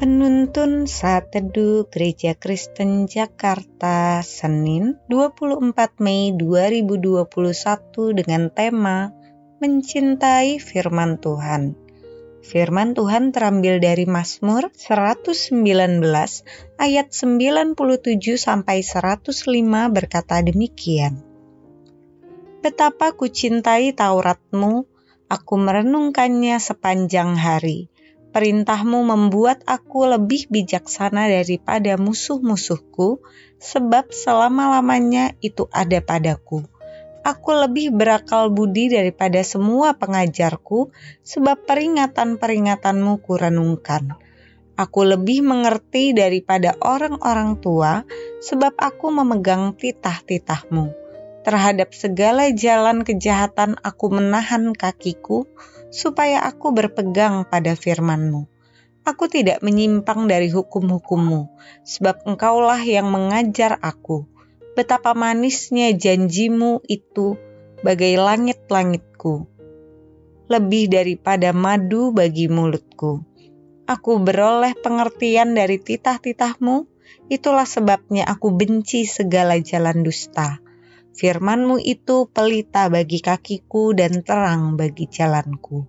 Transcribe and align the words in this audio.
Penuntun 0.00 0.88
Saat 0.88 1.36
Teduh 1.36 1.84
Gereja 1.92 2.32
Kristen 2.32 3.04
Jakarta 3.04 4.24
Senin 4.24 4.96
24 5.12 5.76
Mei 6.00 6.32
2021 6.32 7.28
dengan 8.16 8.48
tema 8.48 9.12
Mencintai 9.60 10.56
Firman 10.56 11.20
Tuhan. 11.20 11.76
Firman 12.40 12.96
Tuhan 12.96 13.36
terambil 13.36 13.76
dari 13.76 14.08
Mazmur 14.08 14.72
119 14.72 15.60
ayat 16.80 17.12
97 17.12 17.76
sampai 18.40 18.80
105 18.80 19.36
berkata 19.92 20.40
demikian. 20.40 21.20
Betapa 22.64 23.12
ku 23.12 23.28
cintai 23.28 23.92
Tauratmu, 23.92 24.88
aku 25.28 25.54
merenungkannya 25.60 26.56
sepanjang 26.56 27.36
hari 27.36 27.92
Perintahmu 28.30 29.02
membuat 29.02 29.66
aku 29.66 30.06
lebih 30.06 30.46
bijaksana 30.46 31.26
daripada 31.26 31.98
musuh-musuhku, 31.98 33.18
sebab 33.58 34.14
selama-lamanya 34.14 35.34
itu 35.42 35.66
ada 35.74 35.98
padaku. 35.98 36.62
Aku 37.26 37.50
lebih 37.52 37.90
berakal 37.90 38.54
budi 38.54 38.86
daripada 38.86 39.42
semua 39.42 39.98
pengajarku, 39.98 40.94
sebab 41.26 41.66
peringatan-peringatanmu 41.66 43.18
kurenungkan. 43.18 44.14
Aku 44.78 45.04
lebih 45.04 45.42
mengerti 45.44 46.14
daripada 46.14 46.78
orang-orang 46.80 47.58
tua, 47.58 48.06
sebab 48.40 48.78
aku 48.78 49.10
memegang 49.10 49.74
titah-titahmu. 49.74 50.99
Terhadap 51.50 51.90
segala 51.90 52.54
jalan 52.54 53.02
kejahatan 53.02 53.74
aku 53.82 54.06
menahan 54.06 54.70
kakiku, 54.70 55.50
supaya 55.90 56.46
aku 56.46 56.70
berpegang 56.70 57.42
pada 57.42 57.74
firman-Mu. 57.74 58.46
Aku 59.02 59.26
tidak 59.26 59.58
menyimpang 59.58 60.30
dari 60.30 60.46
hukum-hukum-Mu, 60.46 61.50
sebab 61.82 62.22
Engkaulah 62.22 62.78
yang 62.86 63.10
mengajar 63.10 63.82
aku. 63.82 64.30
Betapa 64.78 65.10
manisnya 65.18 65.90
janjimu 65.90 66.86
itu 66.86 67.34
bagai 67.82 68.14
langit-langitku, 68.14 69.50
lebih 70.46 70.86
daripada 70.86 71.50
madu 71.50 72.14
bagi 72.14 72.46
mulutku. 72.46 73.26
Aku 73.90 74.22
beroleh 74.22 74.78
pengertian 74.78 75.58
dari 75.58 75.82
titah-titahmu, 75.82 76.86
itulah 77.26 77.66
sebabnya 77.66 78.22
aku 78.30 78.54
benci 78.54 79.02
segala 79.02 79.58
jalan 79.58 80.06
dusta 80.06 80.69
Firmanmu 81.14 81.82
itu 81.82 82.30
pelita 82.30 82.86
bagi 82.88 83.20
kakiku 83.20 83.92
dan 83.92 84.24
terang 84.24 84.78
bagi 84.78 85.10
jalanku. 85.10 85.84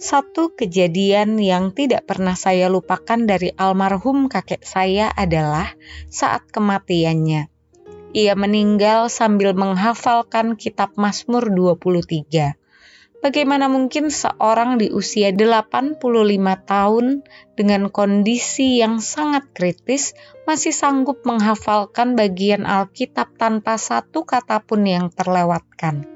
Satu 0.00 0.56
kejadian 0.56 1.36
yang 1.36 1.76
tidak 1.76 2.08
pernah 2.08 2.32
saya 2.32 2.72
lupakan 2.72 3.20
dari 3.28 3.52
almarhum 3.52 4.32
kakek 4.32 4.64
saya 4.64 5.12
adalah 5.12 5.76
saat 6.08 6.48
kematiannya. 6.48 7.52
Ia 8.10 8.34
meninggal 8.34 9.12
sambil 9.12 9.54
menghafalkan 9.54 10.56
kitab 10.58 10.96
Mazmur 10.96 11.52
23. 11.52 12.59
Bagaimana 13.20 13.68
mungkin 13.68 14.08
seorang 14.08 14.80
di 14.80 14.88
usia 14.88 15.28
85 15.28 16.00
tahun 16.64 17.20
dengan 17.52 17.92
kondisi 17.92 18.80
yang 18.80 18.96
sangat 19.04 19.52
kritis 19.52 20.16
masih 20.48 20.72
sanggup 20.72 21.20
menghafalkan 21.28 22.16
bagian 22.16 22.64
Alkitab 22.64 23.36
tanpa 23.36 23.76
satu 23.76 24.24
kata 24.24 24.64
pun 24.64 24.88
yang 24.88 25.12
terlewatkan? 25.12 26.08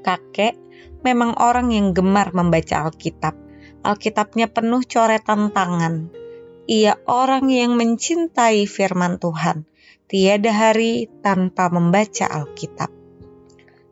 Kakek 0.00 0.56
memang 1.04 1.36
orang 1.36 1.76
yang 1.76 1.92
gemar 1.92 2.32
membaca 2.32 2.88
Alkitab. 2.88 3.36
Alkitabnya 3.84 4.48
penuh 4.48 4.80
coretan 4.88 5.52
tangan. 5.52 6.08
Ia 6.64 6.96
orang 7.04 7.52
yang 7.52 7.76
mencintai 7.76 8.64
firman 8.64 9.20
Tuhan. 9.20 9.68
Tiada 10.08 10.56
hari 10.56 11.06
tanpa 11.20 11.68
membaca 11.68 12.24
Alkitab. 12.32 13.05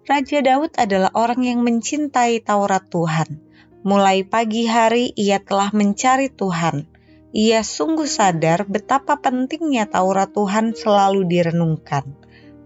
Raja 0.05 0.45
Daud 0.45 0.77
adalah 0.77 1.09
orang 1.17 1.49
yang 1.49 1.65
mencintai 1.65 2.45
Taurat 2.45 2.85
Tuhan. 2.93 3.41
Mulai 3.89 4.29
pagi 4.29 4.69
hari 4.69 5.17
ia 5.17 5.41
telah 5.41 5.73
mencari 5.73 6.29
Tuhan. 6.29 6.85
Ia 7.33 7.65
sungguh 7.65 8.05
sadar 8.05 8.69
betapa 8.69 9.17
pentingnya 9.25 9.89
Taurat 9.89 10.29
Tuhan 10.29 10.77
selalu 10.77 11.25
direnungkan. 11.25 12.05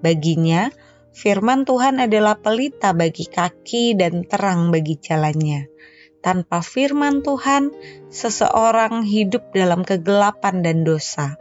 Baginya, 0.02 0.74
firman 1.14 1.62
Tuhan 1.62 2.02
adalah 2.02 2.42
pelita 2.42 2.90
bagi 2.90 3.30
kaki 3.30 3.94
dan 3.94 4.26
terang 4.26 4.74
bagi 4.74 4.98
jalannya. 4.98 5.70
Tanpa 6.18 6.58
firman 6.58 7.22
Tuhan, 7.22 7.70
seseorang 8.10 9.06
hidup 9.06 9.54
dalam 9.54 9.86
kegelapan 9.86 10.66
dan 10.66 10.82
dosa. 10.82 11.38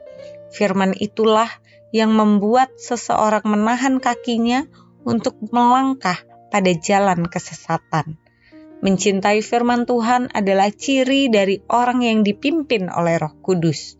Firman 0.53 0.93
itulah 0.93 1.49
yang 1.89 2.13
membuat 2.13 2.77
seseorang 2.77 3.49
menahan 3.49 3.97
kakinya 3.97 4.69
untuk 5.03 5.37
melangkah 5.51 6.17
pada 6.49 6.71
jalan 6.73 7.27
kesesatan. 7.27 8.17
Mencintai 8.77 9.41
firman 9.41 9.89
Tuhan 9.89 10.29
adalah 10.31 10.69
ciri 10.69 11.33
dari 11.33 11.59
orang 11.65 12.05
yang 12.05 12.21
dipimpin 12.21 12.93
oleh 12.93 13.17
Roh 13.17 13.33
Kudus. 13.41 13.97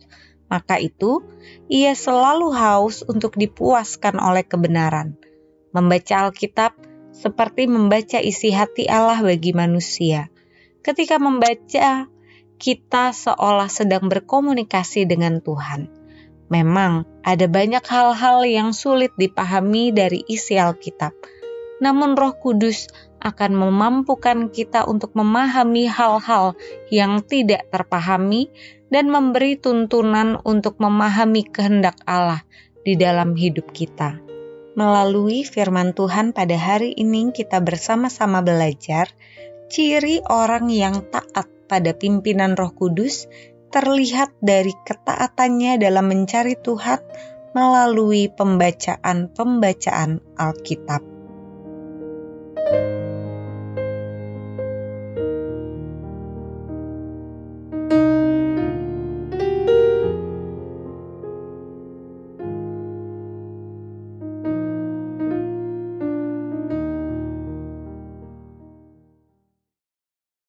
Maka 0.48 0.78
itu, 0.78 1.20
ia 1.66 1.92
selalu 1.98 2.54
haus 2.54 3.02
untuk 3.04 3.34
dipuaskan 3.34 4.22
oleh 4.22 4.46
kebenaran. 4.46 5.18
Membaca 5.74 6.30
Alkitab 6.30 6.72
seperti 7.10 7.66
membaca 7.66 8.22
isi 8.22 8.54
hati 8.54 8.86
Allah 8.86 9.18
bagi 9.20 9.50
manusia. 9.52 10.30
Ketika 10.80 11.18
membaca, 11.18 12.06
kita 12.56 13.04
seolah 13.12 13.68
sedang 13.68 14.06
berkomunikasi 14.06 15.04
dengan 15.04 15.42
Tuhan 15.42 15.97
Memang 16.48 17.04
ada 17.20 17.44
banyak 17.44 17.84
hal-hal 17.84 18.48
yang 18.48 18.72
sulit 18.72 19.12
dipahami 19.20 19.92
dari 19.92 20.24
isi 20.24 20.56
Alkitab, 20.56 21.12
namun 21.84 22.16
Roh 22.16 22.32
Kudus 22.40 22.88
akan 23.20 23.52
memampukan 23.52 24.48
kita 24.48 24.86
untuk 24.88 25.12
memahami 25.12 25.90
hal-hal 25.90 26.56
yang 26.88 27.20
tidak 27.20 27.68
terpahami 27.68 28.48
dan 28.88 29.12
memberi 29.12 29.60
tuntunan 29.60 30.40
untuk 30.46 30.80
memahami 30.80 31.44
kehendak 31.44 32.00
Allah 32.08 32.40
di 32.86 32.96
dalam 32.96 33.36
hidup 33.36 33.68
kita. 33.74 34.16
Melalui 34.78 35.42
firman 35.42 35.92
Tuhan 35.92 36.30
pada 36.30 36.54
hari 36.54 36.94
ini 36.94 37.34
kita 37.34 37.58
bersama-sama 37.58 38.40
belajar 38.40 39.10
ciri 39.68 40.22
orang 40.24 40.70
yang 40.70 41.04
taat 41.10 41.50
pada 41.68 41.92
pimpinan 41.92 42.56
Roh 42.56 42.72
Kudus 42.72 43.28
terlihat 43.68 44.32
dari 44.40 44.72
ketaatannya 44.84 45.80
dalam 45.80 46.08
mencari 46.08 46.56
Tuhan 46.60 47.00
melalui 47.52 48.28
pembacaan-pembacaan 48.32 50.20
Alkitab. 50.36 51.17